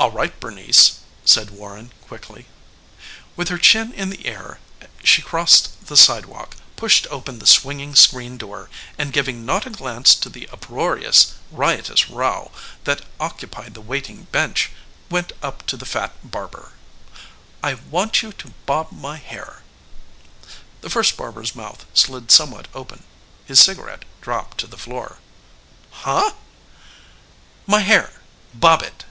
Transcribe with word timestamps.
"All 0.00 0.10
right, 0.10 0.40
Bernice," 0.40 0.94
said 1.24 1.50
Warren 1.50 1.92
quickly. 2.02 2.46
With 3.36 3.50
her 3.50 3.58
chin 3.58 3.92
in 3.92 4.10
the 4.10 4.26
air 4.26 4.58
she 5.04 5.22
crossed 5.22 5.86
the 5.86 5.96
sidewalk, 5.96 6.56
pushed 6.74 7.06
open 7.08 7.38
the 7.38 7.46
swinging 7.46 7.94
screen 7.94 8.36
door, 8.36 8.68
and 8.98 9.12
giving 9.12 9.46
not 9.46 9.64
a 9.64 9.70
glance 9.70 10.16
to 10.16 10.28
the 10.28 10.48
uproarious, 10.48 11.34
riotous 11.52 12.10
row 12.10 12.50
that 12.82 13.02
occupied 13.20 13.74
the 13.74 13.80
waiting 13.80 14.24
bench, 14.32 14.70
went 15.08 15.30
up 15.40 15.64
to 15.66 15.76
the 15.76 15.86
fat 15.86 16.12
barber. 16.28 16.72
"I 17.62 17.74
want 17.74 18.22
you 18.24 18.32
to 18.32 18.54
bob 18.66 18.90
my 18.90 19.18
hair." 19.18 19.62
The 20.80 20.90
first 20.90 21.16
barber's 21.16 21.54
mouth 21.54 21.84
slid 21.94 22.32
somewhat 22.32 22.66
open. 22.74 23.04
His 23.46 23.60
cigarette 23.60 24.04
dropped 24.20 24.58
to 24.58 24.66
the 24.66 24.78
floor. 24.78 25.18
"Huh?" 25.92 26.32
"My 27.68 27.80
hair 27.80 28.20
bob 28.52 28.82
it!" 28.82 29.04